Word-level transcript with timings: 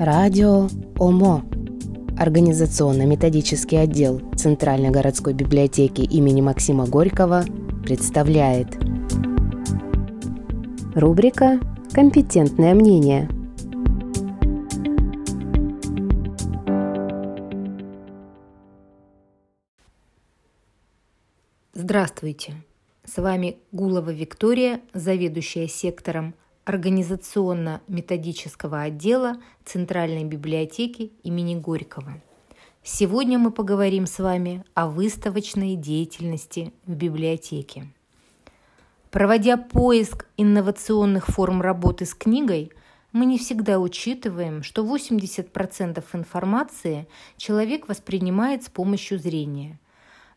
Радио 0.00 0.66
ОМО. 0.98 1.44
Организационно-методический 2.16 3.82
отдел 3.82 4.22
Центральной 4.34 4.88
городской 4.88 5.34
библиотеки 5.34 6.00
имени 6.00 6.40
Максима 6.40 6.86
Горького 6.86 7.44
представляет 7.84 8.68
Рубрика 10.94 11.60
«Компетентное 11.92 12.72
мнение». 12.72 13.28
Здравствуйте! 21.74 22.54
С 23.04 23.20
вами 23.20 23.58
Гулова 23.70 24.08
Виктория, 24.08 24.80
заведующая 24.94 25.68
сектором 25.68 26.34
организационно-методического 26.70 28.82
отдела 28.82 29.38
Центральной 29.64 30.24
библиотеки 30.24 31.10
имени 31.24 31.56
Горького. 31.56 32.22
Сегодня 32.84 33.40
мы 33.40 33.50
поговорим 33.50 34.06
с 34.06 34.20
вами 34.20 34.64
о 34.74 34.86
выставочной 34.86 35.74
деятельности 35.74 36.72
в 36.86 36.94
библиотеке. 36.94 37.88
Проводя 39.10 39.56
поиск 39.56 40.28
инновационных 40.36 41.26
форм 41.26 41.60
работы 41.60 42.06
с 42.06 42.14
книгой, 42.14 42.70
мы 43.10 43.26
не 43.26 43.36
всегда 43.36 43.80
учитываем, 43.80 44.62
что 44.62 44.84
80% 44.84 46.04
информации 46.12 47.08
человек 47.36 47.88
воспринимает 47.88 48.62
с 48.62 48.68
помощью 48.68 49.18
зрения. 49.18 49.80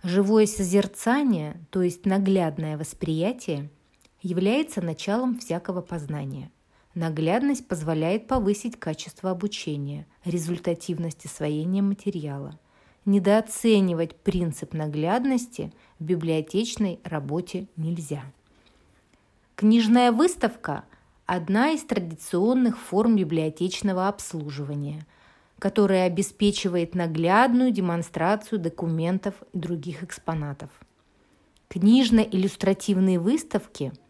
Живое 0.02 0.48
созерцание, 0.48 1.64
то 1.70 1.84
есть 1.84 2.08
наглядное 2.08 2.76
восприятие– 2.76 3.70
является 4.24 4.82
началом 4.82 5.38
всякого 5.38 5.82
познания. 5.82 6.50
Наглядность 6.96 7.68
позволяет 7.68 8.28
повысить 8.28 8.80
качество 8.80 9.32
обучения, 9.32 10.08
результативность 10.24 11.26
освоения 11.26 11.82
материала. 11.82 12.58
Недооценивать 13.06 14.16
принцип 14.16 14.74
наглядности 14.74 15.74
в 16.00 16.06
библиотечной 16.06 17.00
работе 17.04 17.68
нельзя. 17.76 18.24
Книжная 19.56 20.12
выставка– 20.12 20.86
одна 21.26 21.72
из 21.72 21.84
традиционных 21.84 22.80
форм 22.80 23.18
библиотечного 23.18 24.08
обслуживания, 24.08 25.06
которая 25.60 26.06
обеспечивает 26.08 26.96
наглядную 26.96 27.72
демонстрацию 27.72 28.60
документов 28.60 29.36
и 29.52 29.58
других 29.58 30.04
экспонатов. 30.04 30.70
Книжно-иллюстративные 31.68 33.20
выставки– 33.20 33.92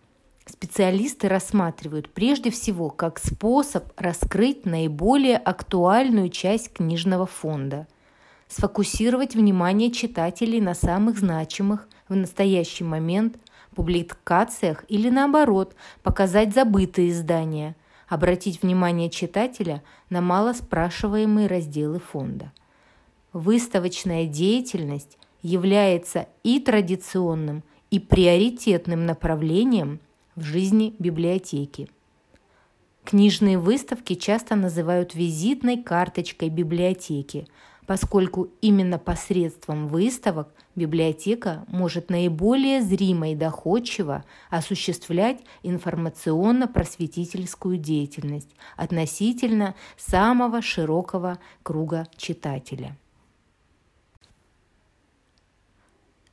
специалисты 0.45 1.29
рассматривают 1.29 2.09
прежде 2.09 2.49
всего 2.49 2.89
как 2.89 3.19
способ 3.19 3.85
раскрыть 3.97 4.65
наиболее 4.65 5.37
актуальную 5.37 6.29
часть 6.29 6.73
книжного 6.73 7.25
фонда, 7.25 7.87
сфокусировать 8.47 9.35
внимание 9.35 9.91
читателей 9.91 10.59
на 10.59 10.73
самых 10.73 11.19
значимых 11.19 11.87
в 12.09 12.15
настоящий 12.15 12.83
момент 12.83 13.37
публикациях 13.73 14.85
или 14.87 15.09
наоборот 15.09 15.75
показать 16.03 16.53
забытые 16.53 17.09
издания, 17.09 17.75
обратить 18.07 18.61
внимание 18.61 19.09
читателя 19.09 19.81
на 20.09 20.21
малоспрашиваемые 20.21 21.47
разделы 21.47 21.99
фонда. 21.99 22.51
Выставочная 23.31 24.27
деятельность 24.27 25.17
является 25.41 26.27
и 26.43 26.59
традиционным, 26.59 27.63
и 27.89 27.99
приоритетным 27.99 29.05
направлением– 29.05 29.99
в 30.35 30.43
жизни 30.43 30.95
библиотеки. 30.99 31.89
Книжные 33.03 33.57
выставки 33.57 34.13
часто 34.15 34.55
называют 34.55 35.13
визитной 35.13 35.83
карточкой 35.83 36.47
библиотеки, 36.49 37.49
поскольку 37.85 38.47
именно 38.61 38.97
посредством 38.97 39.89
выставок 39.89 40.47
библиотека 40.73 41.65
может 41.67 42.09
наиболее 42.09 42.81
зримо 42.81 43.31
и 43.31 43.35
доходчиво 43.35 44.23
осуществлять 44.49 45.41
информационно-просветительскую 45.63 47.77
деятельность 47.77 48.55
относительно 48.77 49.75
самого 49.97 50.61
широкого 50.61 51.39
круга 51.61 52.07
читателя. 52.15 52.95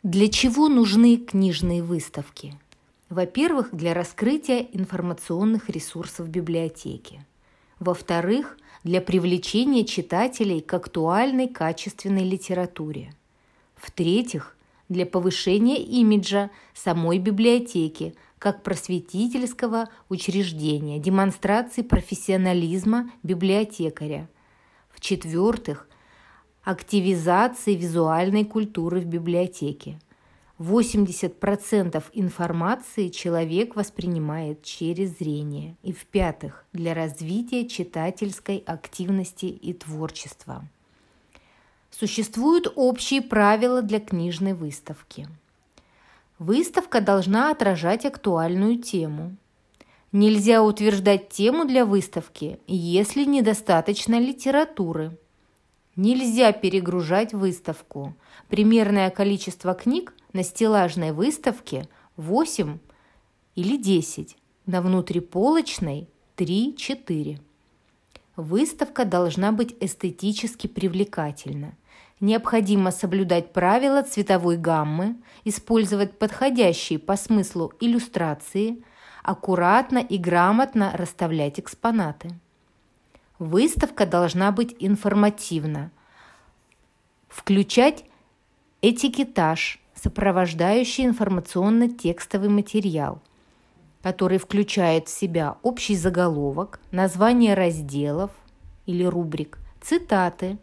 Для 0.05 0.29
чего 0.29 0.69
нужны 0.69 1.17
книжные 1.19 1.83
выставки? 1.83 2.55
Во-первых, 3.11 3.71
для 3.73 3.93
раскрытия 3.93 4.61
информационных 4.73 5.69
ресурсов 5.69 6.29
библиотеки. 6.29 7.27
Во-вторых, 7.81 8.57
для 8.85 9.01
привлечения 9.01 9.85
читателей 9.85 10.61
к 10.61 10.73
актуальной 10.73 11.49
качественной 11.49 12.23
литературе. 12.23 13.13
В-третьих, 13.75 14.57
для 14.89 15.07
повышения 15.07 15.83
имиджа 15.83 16.51
самой 16.73 17.19
библиотеки 17.19 18.15
как 18.39 18.63
просветительского 18.63 19.89
учреждения, 20.09 21.01
демонстрации 21.01 21.83
профессионализма 21.83 23.11
библиотекаря. 23.25 24.29
В-четвертых, 24.89 25.89
активизации 26.63 27.75
визуальной 27.75 28.45
культуры 28.45 29.01
в 29.01 29.07
библиотеке– 29.07 29.99
80% 30.61 32.05
информации 32.13 33.09
человек 33.09 33.77
воспринимает 33.77 34.63
через 34.63 35.17
зрение. 35.17 35.77
И 35.83 35.93
в-пятых, 35.93 36.67
для 36.75 36.93
развития 36.93 37.67
читательской 37.67 38.59
активности 38.67 39.47
и 39.47 39.73
творчества. 39.73 40.69
Существуют 41.91 42.71
общие 42.77 43.23
правила 43.23 43.81
для 43.81 44.01
книжной 44.01 44.53
выставки. 44.53 45.29
Выставка 46.39 47.01
должна 47.01 47.51
отражать 47.51 48.05
актуальную 48.05 48.79
тему. 48.79 49.37
Нельзя 50.13 50.63
утверждать 50.63 51.31
тему 51.31 51.65
для 51.65 51.87
выставки, 51.87 52.61
если 52.67 53.25
недостаточно 53.25 54.21
литературы. 54.21 55.17
Нельзя 55.97 56.53
перегружать 56.53 57.33
выставку. 57.33 58.15
Примерное 58.49 59.11
количество 59.11 59.75
книг 59.75 60.15
на 60.33 60.45
стеллажной 60.45 61.13
выставке 61.13 61.89
8 62.17 62.79
или 63.57 63.77
10, 63.77 64.37
на 64.67 64.83
внутриполочной 64.83 66.09
3-4. 66.37 67.41
Выставка 68.37 69.05
должна 69.05 69.53
быть 69.53 69.75
эстетически 69.81 70.69
привлекательна. 70.69 71.77
Необходимо 72.21 72.93
соблюдать 72.93 73.53
правила 73.53 74.03
цветовой 74.03 74.57
гаммы, 74.57 75.17
использовать 75.45 76.19
подходящие 76.19 76.99
по 76.99 77.17
смыслу 77.17 77.73
иллюстрации, 77.81 78.85
аккуратно 79.23 79.99
и 79.99 80.19
грамотно 80.19 80.93
расставлять 80.95 81.59
экспонаты. 81.59 82.31
Выставка 83.41 84.05
должна 84.05 84.53
быть 84.53 84.77
информативна, 84.81 85.93
включать 87.27 88.05
этикетаж, 88.83 89.81
сопровождающий 89.95 91.07
информационно-текстовый 91.07 92.51
материал, 92.51 93.23
который 94.03 94.37
включает 94.37 95.09
в 95.09 95.19
себя 95.19 95.57
общий 95.63 95.97
заголовок, 95.97 96.81
название 96.91 97.55
разделов 97.55 98.31
или 98.85 99.05
рубрик, 99.05 99.59
цитаты, 99.81 100.59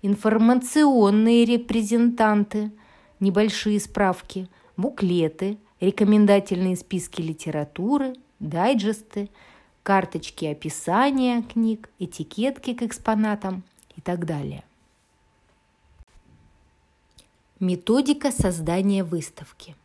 информационные 0.00 1.44
репрезентанты, 1.44 2.72
небольшие 3.20 3.78
справки, 3.78 4.48
буклеты, 4.78 5.58
рекомендательные 5.80 6.76
списки 6.76 7.20
литературы, 7.20 8.14
дайджесты, 8.40 9.28
карточки 9.82 10.44
описания 10.44 11.42
книг, 11.42 11.88
этикетки 11.98 12.74
к 12.74 12.82
экспонатам 12.82 13.62
и 13.96 14.00
так 14.00 14.26
далее. 14.26 14.64
Методика 17.60 18.30
создания 18.32 19.04
выставки. 19.04 19.76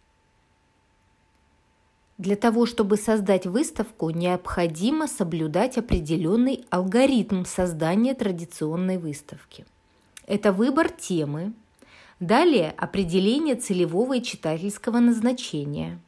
Для 2.18 2.36
того, 2.36 2.66
чтобы 2.66 2.98
создать 2.98 3.46
выставку, 3.46 4.10
необходимо 4.10 5.08
соблюдать 5.08 5.78
определенный 5.78 6.66
алгоритм 6.72 7.46
создания 7.46 8.16
традиционной 8.16 8.98
выставки. 8.98 9.66
Это 10.26 10.52
выбор 10.52 10.90
темы, 10.90 11.54
далее 12.20 12.74
определение 12.76 13.54
целевого 13.54 14.18
и 14.18 14.24
читательского 14.24 15.00
назначения, 15.00 16.00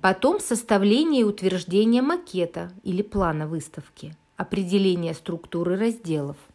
потом 0.00 0.40
составление 0.40 1.22
и 1.22 1.24
утверждение 1.24 2.02
макета 2.02 2.70
или 2.82 3.02
плана 3.02 3.46
выставки, 3.46 4.14
определение 4.36 5.14
структуры 5.14 5.76
разделов– 5.76 6.36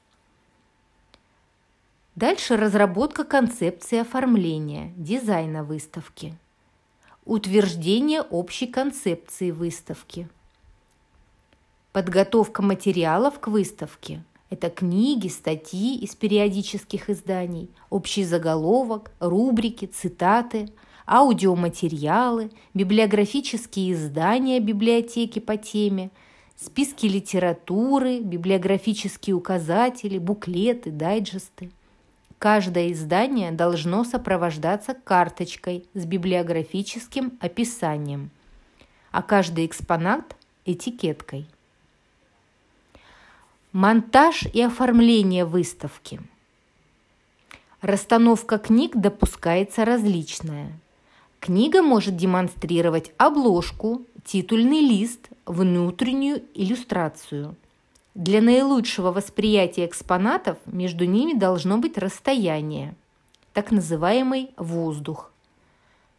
Дальше 2.15 2.57
разработка 2.57 3.23
концепции 3.23 3.97
оформления, 3.97 4.93
дизайна 4.95 5.63
выставки. 5.63 6.37
Утверждение 7.25 8.21
общей 8.21 8.67
концепции 8.67 9.49
выставки. 9.49 10.29
Подготовка 11.91 12.61
материалов 12.61 13.39
к 13.39 13.47
выставке– 13.47 14.23
это 14.51 14.69
книги, 14.69 15.27
статьи 15.27 15.97
из 15.97 16.13
периодических 16.13 17.09
изданий, 17.09 17.71
общий 17.89 18.25
заголовок, 18.25 19.09
рубрики, 19.19 19.85
цитаты, 19.85 20.69
аудиоматериалы, 21.05 22.51
библиографические 22.73 23.93
издания 23.93 24.59
библиотеки 24.59 25.39
по 25.39 25.57
теме, 25.57 26.11
списки 26.55 27.05
литературы, 27.05 28.19
библиографические 28.19 29.35
указатели, 29.35 30.17
буклеты, 30.17 30.91
дайджесты– 30.91 31.71
Каждое 32.43 32.91
издание 32.91 33.53
должно 33.53 34.03
сопровождаться 34.03 34.93
карточкой 34.93 35.85
с 35.93 36.05
библиографическим 36.05 37.37
описанием, 37.39 38.31
а 39.11 39.21
каждый 39.21 39.65
экспонат– 39.65 40.35
этикеткой. 40.65 41.47
Монтаж 43.71 44.43
и 44.53 44.61
оформление 44.61 45.45
выставки. 45.45 46.19
Расстановка 47.79 48.57
книг 48.57 48.91
допускается 48.93 49.85
различная. 49.85 50.77
Книга 51.43 51.81
может 51.81 52.15
демонстрировать 52.15 53.11
обложку, 53.17 54.05
титульный 54.23 54.79
лист, 54.79 55.27
внутреннюю 55.45 56.43
иллюстрацию– 56.53 57.57
для 58.15 58.41
наилучшего 58.41 59.11
восприятия 59.11 59.87
экспонатов 59.87 60.59
между 60.67 61.05
ними 61.05 61.33
должно 61.33 61.79
быть 61.79 61.97
расстояние, 61.97 62.95
так 63.53 63.71
называемый 63.71 64.51
воздух. 64.55 65.31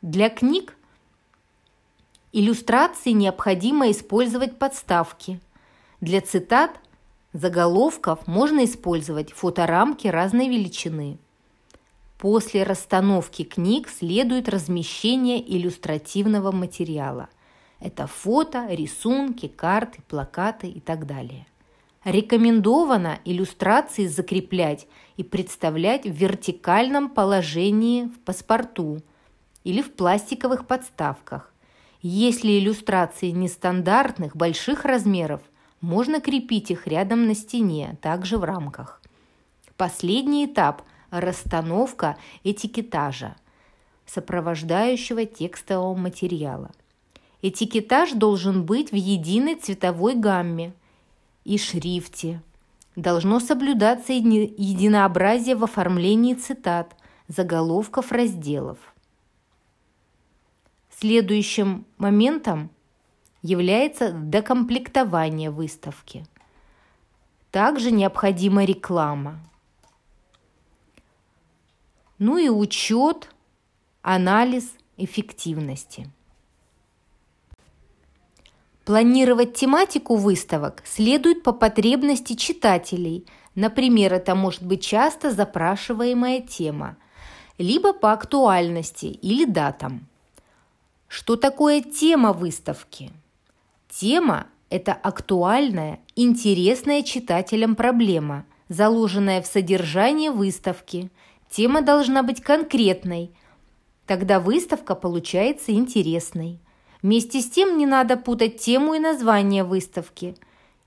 Для 0.03 0.29
книг 0.29 0.77
иллюстрации 2.33 3.11
необходимо 3.11 3.93
использовать 3.93 4.59
подставки. 4.59 5.41
Для 6.01 6.21
цитат, 6.21 6.81
заголовков 7.33 8.27
можно 8.27 8.65
использовать 8.65 9.33
фоторамки 9.33 10.09
разной 10.09 10.49
величины. 10.49 11.19
После 12.25 12.63
расстановки 12.63 13.43
книг 13.43 13.87
следует 13.87 14.49
размещение 14.49 15.47
иллюстративного 15.47 16.53
материала. 16.53 17.29
Это 17.81 18.07
фото, 18.07 18.67
рисунки, 18.71 19.47
карты, 19.47 20.01
плакаты 20.09 20.69
и 20.69 20.81
так 20.81 21.07
далее. 21.07 21.47
Рекомендовано 22.03 23.19
иллюстрации 23.27 24.07
закреплять 24.07 24.87
и 25.19 25.23
представлять 25.23 26.07
в 26.07 26.13
вертикальном 26.13 27.11
положении 27.11 28.05
в 28.05 28.19
паспорту 28.21 29.03
или 29.63 29.83
в 29.83 29.93
пластиковых 29.93 30.67
подставках. 30.67 31.53
Если 32.01 32.59
иллюстрации 32.59 33.33
нестандартных 33.33 34.35
больших 34.35 34.87
размеров, 34.87 35.43
можно 35.83 36.23
крепить 36.23 36.71
их 36.71 36.87
рядом 36.87 37.27
на 37.27 37.35
стене, 37.35 37.99
также 38.01 38.39
в 38.39 38.45
рамках. 38.45 39.03
Последний 39.77 40.47
этап– 40.47 40.81
расстановка 41.21 42.17
этикетажа, 42.43 43.37
сопровождающего 44.07 45.25
текстового 45.25 45.95
материала. 45.95 46.71
Этикетаж 47.43 48.13
должен 48.13 48.65
быть 48.65 48.91
в 48.91 48.97
единой 48.97 49.57
цветовой 49.57 50.15
гамме– 50.15 50.73
и 51.45 51.59
шрифте. 51.59 52.43
Должно 52.97 53.41
соблюдаться 53.41 54.13
единообразие 54.13 55.57
в 55.57 55.65
оформлении 55.65 56.35
цитат, 56.35 56.97
заголовков 57.29 58.13
разделов. 58.13 58.79
Следующим 60.91 61.87
моментом 61.99 62.71
является 63.43 64.13
докомплектование 64.13 65.51
выставки. 65.51 66.25
Также 67.51 67.91
необходима 67.91 68.65
реклама. 68.65 69.39
Ну 72.27 72.39
и 72.39 72.49
учет, 72.49 73.29
анализ 74.01 74.73
эффективности. 74.97 76.09
Планировать 78.87 79.53
тематику 79.53 80.17
выставок 80.17 80.83
следует 80.87 81.43
по 81.43 81.53
потребности 81.53 82.33
читателей. 82.33 83.27
Например, 83.55 84.15
это 84.15 84.35
может 84.35 84.63
быть 84.63 84.83
часто 84.83 85.33
запрашиваемая 85.33 86.41
тема, 86.41 86.97
либо 87.59 87.93
по 87.93 88.13
актуальности 88.13 89.05
или 89.05 89.45
датам. 89.45 90.09
Что 91.09 91.37
такое 91.37 91.83
тема 91.83 92.33
выставки? 92.33 93.13
Тема– 93.91 94.47
это 94.71 94.95
актуальная, 94.95 96.01
интересная 96.17 97.03
читателям 97.03 97.77
проблема, 97.77 98.47
заложенная 98.71 99.43
в 99.43 99.47
содержании 99.47 100.31
выставки. 100.31 101.11
Тема 101.55 101.83
должна 101.83 102.25
быть 102.25 102.43
конкретной, 102.43 103.31
тогда 104.07 104.41
выставка 104.41 104.97
получается 104.97 105.71
интересной. 105.71 106.59
Вместе 107.01 107.41
с 107.41 107.49
тем 107.49 107.79
не 107.79 107.87
надо 107.87 108.17
путать 108.17 108.59
тему 108.59 108.95
и 108.95 108.99
название 108.99 109.63
выставки. 109.63 110.37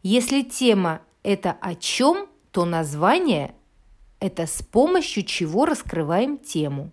Если 0.04 0.42
тема– 0.42 1.00
это 1.24 1.56
о 1.62 1.74
чем, 1.74 2.28
то 2.52 2.66
название– 2.66 3.56
это 4.20 4.46
с 4.46 4.62
помощью 4.62 5.24
чего 5.24 5.64
раскрываем 5.64 6.38
тему. 6.38 6.92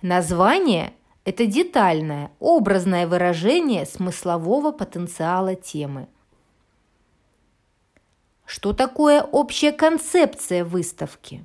Название– 0.00 0.94
это 1.26 1.44
детальное, 1.44 2.30
образное 2.38 3.06
выражение 3.06 3.84
смыслового 3.84 4.72
потенциала 4.72 5.54
темы. 5.54 6.08
Что 8.46 8.72
такое 8.72 9.20
общая 9.20 9.72
концепция 9.72 10.64
выставки? 10.64 11.44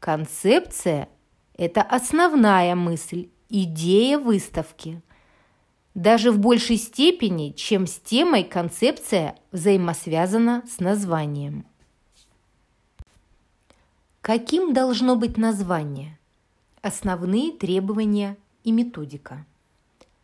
Концепция– 0.00 1.08
это 1.56 1.82
основная 1.82 2.74
мысль, 2.74 3.28
идея 3.48 4.18
выставки– 4.18 5.00
даже 5.94 6.30
в 6.30 6.38
большей 6.38 6.76
степени, 6.76 7.50
чем 7.50 7.86
с 7.86 7.98
темой 7.98 8.44
концепция 8.44 9.36
взаимосвязана 9.50 10.62
с 10.70 10.80
названием. 10.80 11.66
Каким 14.20 14.72
должно 14.72 15.16
быть 15.16 15.36
название? 15.36 16.18
Основные 16.80 17.52
требования 17.52 18.36
и 18.62 18.70
методика. 18.70 19.44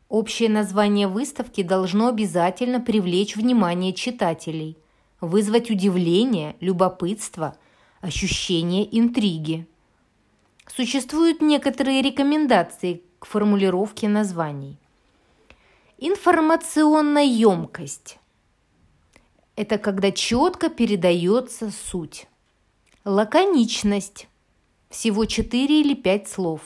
Общее 0.09 0.49
название 0.49 1.09
выставки 1.09 1.63
должно 1.63 2.09
обязательно 2.09 2.81
привлечь 2.81 3.35
внимание 3.35 3.93
читателей, 3.93 4.79
вызвать 5.21 5.71
удивление, 5.71 6.55
любопытство, 6.61 7.57
ощущение 8.07 8.87
интриги. 8.99 9.67
Существуют 10.67 11.43
некоторые 11.43 12.03
рекомендации 12.03 13.03
к 13.19 13.27
формулировке 13.27 14.09
названий– 14.09 14.79
Информационная 15.99 17.25
емкость– 17.25 18.19
это 19.57 19.79
когда 19.79 20.13
четко 20.13 20.69
передается 20.69 21.71
суть. 21.71 22.27
Лаконичность– 23.07 24.29
всего 24.91 25.25
4 25.25 25.81
или 25.81 25.95
5 25.95 26.29
слов. 26.29 26.61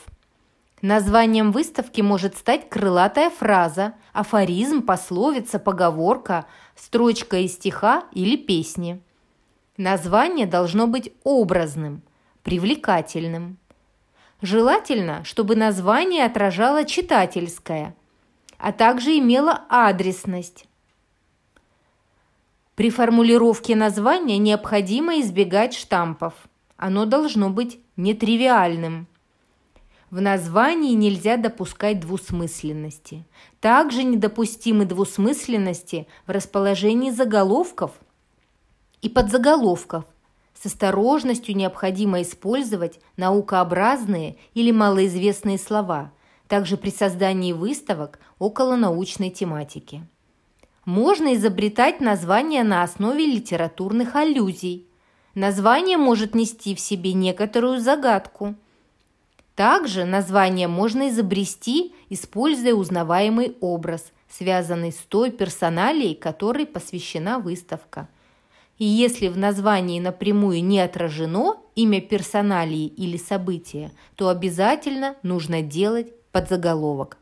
Названием 0.83 1.53
выставки 1.53 2.01
может 2.01 2.37
стать 2.39 2.69
крылатая 2.69 3.31
фраза, 3.31 3.95
афоризм, 4.13 4.83
пословица, 4.83 5.61
поговорка, 5.61 6.47
строчка 6.75 7.39
из 7.39 7.53
стиха 7.53 8.07
или 8.11 8.35
песни. 8.35 9.01
Название 9.81 10.47
должно 10.47 10.87
быть 10.87 11.13
образным, 11.25 12.03
привлекательным. 12.43 13.57
Желательно, 14.43 15.25
чтобы 15.25 15.57
название 15.57 16.25
отражало 16.27 16.85
читательское– 16.85 17.95
а 18.61 18.73
также 18.73 19.17
имела 19.19 19.65
адресность. 19.69 20.67
При 22.77 22.91
формулировке 22.91 23.75
названия 23.75 24.39
необходимо 24.39 25.21
избегать 25.21 25.75
штампов. 25.75 26.35
Оно 26.77 27.07
должно 27.07 27.51
быть 27.51 27.79
нетривиальным. 27.97 29.07
В 30.11 30.21
названии 30.21 30.93
нельзя 30.93 31.37
допускать 31.37 32.01
двусмысленности. 32.01 33.25
Также 33.61 34.03
недопустимы 34.03 34.85
двусмысленности 34.85 36.07
в 36.27 36.31
расположении 36.31 37.11
заголовков 37.11 37.93
и 39.03 39.09
подзаголовков. 39.09 40.05
С 40.61 40.67
осторожностью 40.67 41.57
необходимо 41.57 42.23
использовать 42.23 43.01
наукообразные 43.17 44.37
или 44.55 44.71
малоизвестные 44.71 45.59
слова– 45.59 46.13
также 46.51 46.77
при 46.77 46.91
создании 46.91 47.53
выставок 47.53 48.19
около 48.41 48.75
научной 48.75 49.31
тематики. 49.31 50.05
Можно 50.85 51.35
изобретать 51.35 52.01
названия 52.01 52.65
на 52.65 52.83
основе 52.83 53.25
литературных 53.25 54.17
аллюзий. 54.17 54.89
Название 55.37 55.97
может 55.97 56.35
нести 56.35 56.75
в 56.75 56.81
себе 56.81 57.13
некоторую 57.13 57.79
загадку. 57.79 58.57
Также 59.55 60.05
название 60.05 60.67
можно 60.67 61.09
изобрести, 61.11 61.95
используя 62.09 62.75
узнаваемый 62.75 63.57
образ, 63.61 64.11
связанный 64.29 64.91
с 64.91 64.97
той 64.97 65.31
персоналией, 65.31 66.17
которой 66.17 66.67
посвящена 66.67 67.39
выставка. 67.39 68.09
И 68.81 68.87
если 68.87 69.29
в 69.29 69.37
названии 69.37 70.01
напрямую 70.01 70.65
не 70.65 70.81
отражено 70.81 71.59
имя 71.75 72.01
персоналии 72.01 72.87
или 72.87 73.19
события, 73.19 73.93
то 74.17 74.31
обязательно 74.31 75.17
нужно 75.23 75.61
делать 75.61 76.15
подзаголовок. 76.33 77.19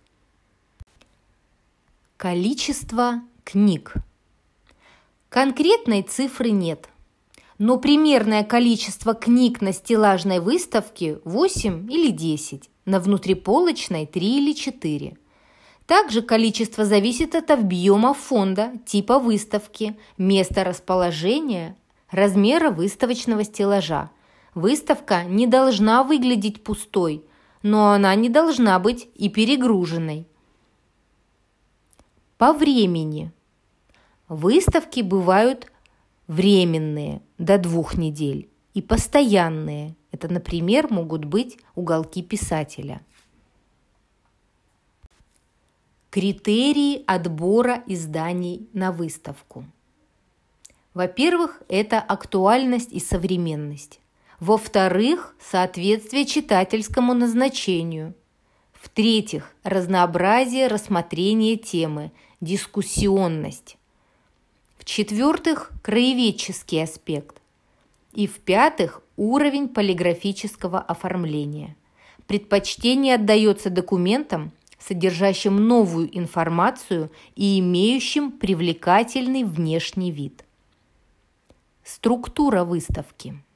Количество 2.16 3.22
книг. 3.42 3.94
Конкретной 5.30 6.02
цифры 6.02 6.50
нет, 6.50 6.88
но 7.58 7.76
примерное 7.78 8.44
количество 8.44 9.12
книг 9.14 9.60
на 9.60 9.72
стеллажной 9.72 10.38
выставке 10.38 11.18
8 11.24 11.92
или 11.92 12.12
10, 12.12 12.70
на 12.84 13.00
внутриполочной 13.00 14.06
3 14.06 14.38
или 14.38 14.52
4. 14.52 15.16
Также 15.88 16.20
количество 16.20 16.84
зависит 16.84 17.34
от 17.34 17.50
объема 17.50 18.12
фонда, 18.12 18.72
типа 18.84 19.18
выставки, 19.18 19.96
места 20.18 20.62
расположения, 20.62 21.78
размера 22.10 22.70
выставочного 22.70 23.42
стеллажа. 23.42 24.10
Выставка 24.54 25.24
не 25.24 25.46
должна 25.46 26.04
выглядеть 26.04 26.62
пустой, 26.62 27.24
но 27.62 27.92
она 27.92 28.14
не 28.16 28.28
должна 28.28 28.78
быть 28.78 29.08
и 29.14 29.30
перегруженной. 29.30 30.28
По 32.36 32.52
времени. 32.52 33.32
Выставки 34.28 35.00
бывают 35.00 35.72
временные, 36.26 37.22
до 37.38 37.56
двух 37.56 37.94
недель, 37.94 38.50
и 38.74 38.82
постоянные. 38.82 39.96
Это, 40.12 40.30
например, 40.30 40.92
могут 40.92 41.24
быть 41.24 41.56
уголки 41.74 42.22
писателя. 42.22 43.00
Критерии 46.10 47.04
отбора 47.06 47.82
изданий 47.86 48.66
на 48.72 48.92
выставку. 48.92 49.66
Во-первых, 50.94 51.62
это 51.68 52.00
актуальность 52.00 52.92
и 52.92 52.98
современность. 52.98 54.00
Во-вторых, 54.40 55.36
соответствие 55.38 56.24
читательскому 56.24 57.12
назначению. 57.12 58.14
В-третьих, 58.72 59.52
разнообразие 59.64 60.68
рассмотрения 60.68 61.56
темы, 61.56 62.10
дискуссионность. 62.40 63.76
В-четвертых, 64.78 65.72
краеведческий 65.82 66.82
аспект. 66.82 67.42
И 68.14 68.26
в-пятых, 68.26 69.02
уровень 69.18 69.68
полиграфического 69.68 70.80
оформления. 70.80 71.76
Предпочтение 72.26 73.16
отдается 73.16 73.68
документам, 73.68 74.52
содержащим 74.78 75.56
новую 75.56 76.16
информацию 76.16 77.10
и 77.36 77.58
имеющим 77.58 78.32
привлекательный 78.32 79.44
внешний 79.44 80.10
вид. 80.10 80.44
Структура 81.82 82.64
выставки– 82.64 83.42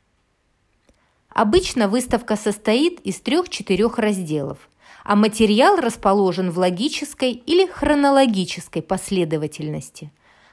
Обычно 1.34 1.88
выставка 1.88 2.36
состоит 2.36 3.00
из 3.00 3.20
трех-четырех 3.20 3.98
разделов, 3.98 4.68
а 5.02 5.16
материал 5.16 5.76
расположен 5.76 6.50
в 6.50 6.58
логической 6.58 7.32
или 7.32 7.66
хронологической 7.66 8.82
последовательности. 8.82 10.12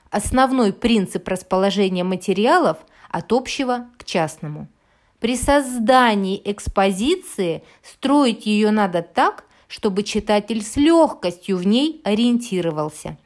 Основной 0.10 0.72
принцип 0.74 1.28
расположения 1.28 2.04
материалов 2.04 2.78
от 3.10 3.34
общего 3.34 3.90
к 3.98 4.06
частному. 4.06 4.68
При 5.20 5.36
создании 5.36 6.42
экспозиции 6.46 7.64
строить 7.84 8.46
ее 8.46 8.72
надо 8.72 9.02
так, 9.02 9.44
чтобы 9.70 10.02
читатель 10.02 10.64
с 10.64 10.76
легкостью 10.76 11.56
в 11.58 11.66
ней 11.66 12.02
ориентировался. 12.04 13.18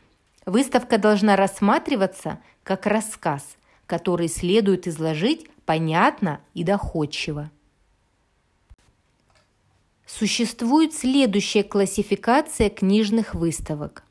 Выставка 0.45 0.97
должна 0.97 1.38
рассматриваться 1.38 2.39
как 2.63 2.85
рассказ, 2.85 3.55
который 3.88 4.27
следует 4.27 4.85
изложить 4.85 5.47
понятно 5.65 6.41
и 6.53 6.65
доходчиво. 6.65 7.50
Существует 10.05 10.93
следующая 10.93 11.63
классификация 11.63 12.69
книжных 12.69 13.33
выставок. 13.33 14.03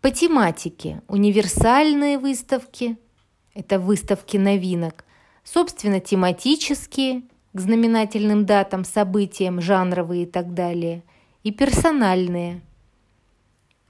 По 0.00 0.12
тематике 0.12 1.02
универсальные 1.08 2.18
выставки– 2.18 2.96
это 3.54 3.80
выставки 3.80 4.36
новинок, 4.36 5.04
собственно, 5.42 5.98
тематические, 5.98 7.24
к 7.52 7.60
знаменательным 7.60 8.46
датам, 8.46 8.84
событиям, 8.84 9.60
жанровые 9.60 10.22
и 10.22 10.26
так 10.26 10.54
далее, 10.54 11.02
и 11.42 11.50
персональные, 11.50 12.60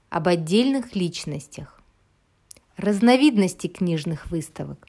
об 0.09 0.27
отдельных 0.27 0.95
личностях. 0.95 1.81
Разновидности 2.75 3.67
книжных 3.67 4.31
выставок 4.31 4.87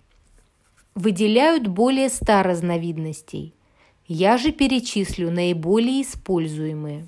выделяют 0.94 1.66
более 1.66 2.08
ста 2.08 2.42
разновидностей. 2.42 3.54
Я 4.06 4.36
же 4.36 4.52
перечислю 4.52 5.30
наиболее 5.30 6.02
используемые. 6.02 7.06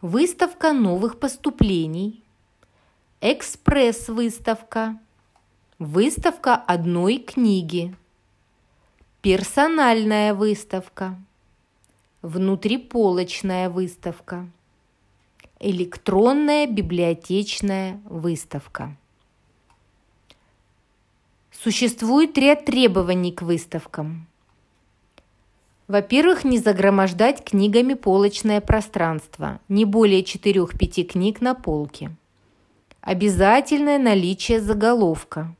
Выставка 0.00 0.72
новых 0.72 1.18
поступлений, 1.20 2.22
экспресс-выставка, 3.20 4.98
выставка 5.78 6.54
одной 6.54 7.18
книги, 7.18 7.94
персональная 9.22 10.32
выставка, 10.32 11.18
внутриполочная 12.22 13.68
выставка, 13.68 14.48
электронная 15.58 16.66
библиотечная 16.66 18.00
выставка. 18.04 18.96
Существует 21.52 22.38
ряд 22.38 22.64
требований 22.64 23.32
к 23.32 23.42
выставкам. 23.42 24.26
Во-первых, 25.86 26.44
не 26.44 26.58
загромождать 26.58 27.44
книгами 27.44 27.92
полочное 27.92 28.62
пространство, 28.62 29.60
не 29.68 29.84
более 29.84 30.22
4-5 30.22 31.02
книг 31.02 31.42
на 31.42 31.54
полке. 31.54 32.16
Обязательное 33.02 33.98
наличие 33.98 34.60
заголовка. 34.62 35.54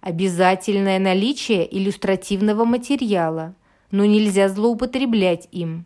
Обязательное 0.00 0.98
наличие 0.98 1.66
иллюстративного 1.76 2.64
материала, 2.64 3.54
но 3.90 4.04
нельзя 4.04 4.48
злоупотреблять 4.48 5.48
им. 5.50 5.84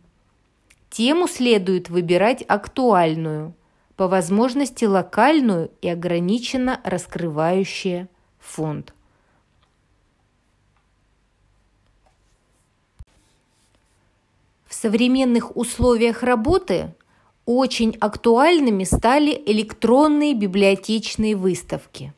Тему 0.90 1.26
следует 1.26 1.88
выбирать 1.88 2.44
актуальную, 2.46 3.54
по 3.96 4.08
возможности 4.08 4.84
локальную 4.84 5.70
и 5.80 5.88
ограниченно 5.88 6.80
раскрывающую 6.84 8.08
фонд. 8.38 8.94
В 14.66 14.74
современных 14.74 15.56
условиях 15.56 16.22
работы 16.22 16.94
очень 17.44 17.96
актуальными 18.00 18.84
стали 18.84 19.40
электронные 19.46 20.34
библиотечные 20.34 21.36
выставки. 21.36 22.12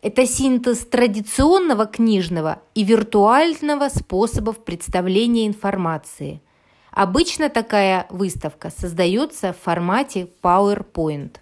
Это 0.00 0.26
синтез 0.26 0.86
традиционного 0.86 1.86
книжного 1.86 2.62
и 2.74 2.84
виртуального 2.84 3.88
способов 3.88 4.64
представления 4.64 5.46
информации. 5.48 6.40
Обычно 6.92 7.48
такая 7.48 8.06
выставка 8.08 8.70
создается 8.70 9.52
в 9.52 9.58
формате 9.58 10.28
PowerPoint. 10.40 11.38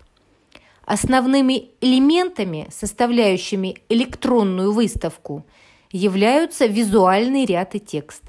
Основными 0.87 1.71
элементами, 1.83 2.69
составляющими 2.71 3.77
электронную 3.91 4.73
выставку, 4.73 5.45
являются 5.93 6.65
визуальный 6.65 7.45
ряд 7.45 7.75
и 7.75 7.81
текст. 7.81 8.23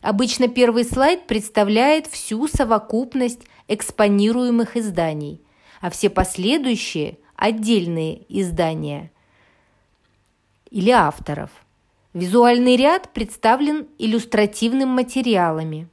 Обычно 0.00 0.48
первый 0.48 0.84
слайд 0.84 1.26
представляет 1.26 2.06
всю 2.06 2.48
совокупность 2.48 3.42
экспонируемых 3.68 4.78
изданий, 4.78 5.42
а 5.82 5.90
все 5.90 6.08
последующие– 6.08 7.18
отдельные 7.36 8.24
издания 8.28 9.10
или 10.70 10.90
авторов. 10.90 11.50
Визуальный 12.12 12.76
ряд 12.76 13.12
представлен 13.12 13.86
иллюстративными 13.98 14.90
материалами, 14.90 15.88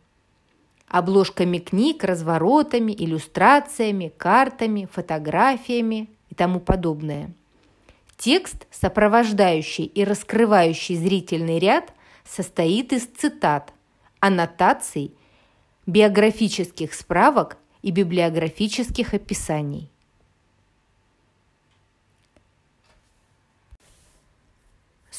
обложками 0.88 1.60
книг, 1.60 2.04
разворотами, 2.04 2.92
иллюстрациями, 2.92 4.12
картами, 4.18 4.88
фотографиями 4.92 6.10
и 6.30 6.36
тому 6.36 6.60
подобное. 6.60 7.32
Текст, 8.18 8.66
сопровождающий 8.72 9.86
и 9.86 10.04
раскрывающий 10.04 10.96
зрительный 10.96 11.60
ряд, 11.60 11.94
состоит 12.26 12.94
из 12.94 13.06
цитат, 13.06 13.72
аннотаций, 14.20 15.14
биографических 15.86 16.96
справок 16.96 17.58
и 17.84 17.92
библиографических 17.92 19.14
описаний. 19.14 19.92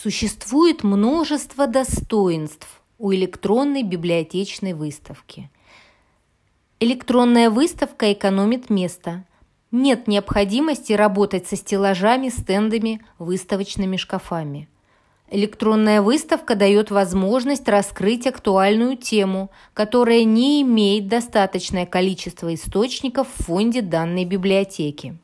Существует 0.00 0.84
множество 0.84 1.66
достоинств 1.66 2.68
у 2.98 3.12
электронной 3.12 3.82
библиотечной 3.82 4.72
выставки. 4.72 5.50
Электронная 6.78 7.50
выставка 7.50 8.12
экономит 8.12 8.70
место, 8.70 9.24
нет 9.72 10.06
необходимости 10.06 10.92
работать 10.92 11.48
со 11.48 11.56
стеллажами, 11.56 12.28
стендами, 12.28 13.04
выставочными 13.18 13.96
шкафами. 13.96 14.68
Электронная 15.32 16.00
выставка 16.00 16.54
дает 16.54 16.92
возможность 16.92 17.68
раскрыть 17.68 18.28
актуальную 18.28 18.96
тему, 18.96 19.50
которая 19.74 20.22
не 20.22 20.62
имеет 20.62 21.08
достаточное 21.08 21.86
количество 21.86 22.54
источников 22.54 23.26
в 23.26 23.46
фонде 23.46 23.82
данной 23.82 24.26
библиотеки. 24.26 25.18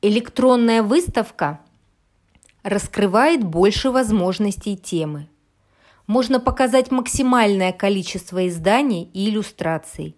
Электронная 0.00 0.82
выставка 0.82 1.60
раскрывает 2.62 3.44
больше 3.44 3.90
возможностей 3.90 4.76
темы. 4.76 5.28
Можно 6.06 6.40
показать 6.40 6.90
максимальное 6.90 7.72
количество 7.72 8.46
изданий 8.48 9.08
и 9.14 9.28
иллюстраций. 9.28 10.16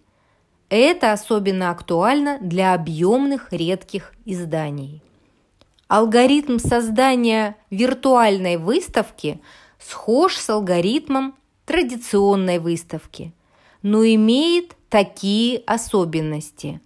Это 0.69 1.11
особенно 1.11 1.69
актуально 1.69 2.39
для 2.41 2.73
объемных 2.73 3.53
редких 3.53 4.13
изданий. 4.25 5.01
Алгоритм 5.87 6.57
создания 6.57 7.55
виртуальной 7.69 8.57
выставки 8.57 9.39
схож 9.77 10.35
с 10.35 10.49
алгоритмом 10.49 11.35
традиционной 11.65 12.57
выставки, 12.57 13.33
но 13.83 14.03
имеет 14.03 14.75
такие 14.89 15.59
особенности. 15.67 16.81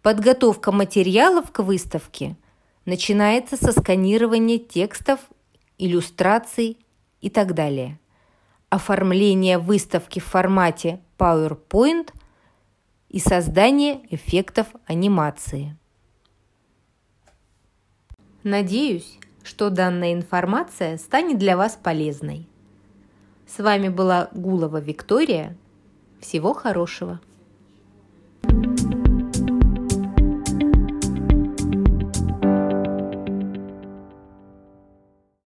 Подготовка 0.00 0.72
материалов 0.72 1.50
к 1.52 1.62
выставке 1.62 2.36
начинается 2.88 3.58
со 3.58 3.78
сканирования 3.78 4.58
текстов, 4.58 5.20
иллюстраций 5.76 6.78
и 7.20 7.28
так 7.28 7.52
далее. 7.52 8.00
Оформление 8.70 9.58
выставки 9.58 10.20
в 10.20 10.24
формате 10.24 10.98
PowerPoint 11.18 12.14
и 13.10 13.18
создание 13.18 14.00
эффектов 14.08 14.68
анимации. 14.86 15.76
Надеюсь, 18.42 19.18
что 19.42 19.68
данная 19.68 20.14
информация 20.14 20.96
станет 20.96 21.36
для 21.36 21.58
вас 21.58 21.76
полезной. 21.76 22.48
С 23.46 23.58
вами 23.58 23.90
была 23.90 24.30
Гулова 24.32 24.80
Виктория. 24.80 25.58
Всего 26.20 26.54
хорошего! 26.54 27.20